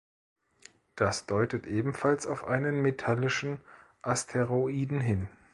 [0.95, 3.59] Das deutet ebenfalls auf einen metallischen
[4.01, 5.29] Asteroiden hin.